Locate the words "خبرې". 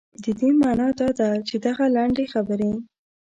2.33-2.71